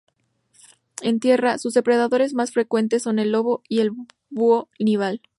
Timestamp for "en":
1.03-1.19